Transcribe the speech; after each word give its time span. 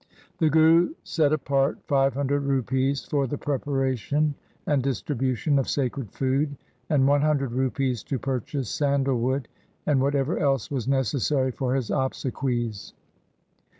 The 0.39 0.49
Guru 0.49 0.95
set 1.03 1.31
apart 1.31 1.77
five 1.85 2.15
hundred 2.15 2.41
rupees 2.41 3.05
for 3.05 3.27
the 3.27 3.37
preparation 3.37 4.33
and 4.65 4.81
distribution 4.81 5.59
of 5.59 5.69
sacred 5.69 6.09
food 6.09 6.57
and 6.89 7.07
one 7.07 7.21
hundred 7.21 7.51
rupees 7.51 8.01
to 8.05 8.17
purchase 8.17 8.67
sandal 8.67 9.19
wood 9.19 9.47
and 9.85 10.01
what 10.01 10.15
ever 10.15 10.39
else 10.39 10.71
was 10.71 10.87
necessary 10.87 11.51
for 11.51 11.75
his 11.75 11.91
obsequies. 11.91 12.93